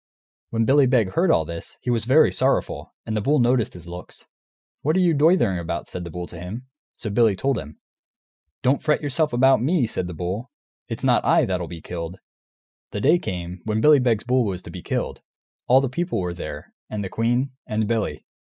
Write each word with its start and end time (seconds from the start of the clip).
When 0.49 0.65
Billy 0.65 0.87
Beg 0.87 1.11
heard 1.11 1.29
all 1.29 1.45
this, 1.45 1.77
he 1.81 1.91
was 1.91 2.05
very 2.05 2.31
sorrowful, 2.31 2.95
and 3.05 3.15
the 3.15 3.21
bull 3.21 3.37
noticed 3.37 3.75
his 3.75 3.85
looks. 3.85 4.25
"What 4.81 4.95
are 4.97 4.99
you 4.99 5.13
doitherin' 5.13 5.59
about?" 5.59 5.87
said 5.87 6.05
the 6.05 6.09
bull 6.09 6.25
to 6.25 6.39
him. 6.39 6.65
So 6.97 7.11
Billy 7.11 7.35
told 7.35 7.59
him. 7.59 7.77
"Don't 8.63 8.81
fret 8.81 9.03
yourself 9.03 9.31
about 9.31 9.61
me," 9.61 9.85
said 9.85 10.07
the 10.07 10.15
bull, 10.15 10.49
"it's 10.87 11.03
not 11.03 11.23
I 11.23 11.45
that'll 11.45 11.67
be 11.67 11.81
killed!" 11.81 12.17
The 12.89 12.99
day 13.01 13.19
came, 13.19 13.61
when 13.65 13.79
Billy 13.79 13.99
Beg's 13.99 14.23
bull 14.23 14.43
was 14.43 14.63
to 14.63 14.71
be 14.71 14.81
killed; 14.81 15.21
all 15.67 15.81
the 15.81 15.87
people 15.87 16.19
were 16.19 16.33
there, 16.33 16.73
and 16.89 17.03
the 17.03 17.07
queen, 17.09 17.51
and 17.67 17.87
Billy. 17.87 18.25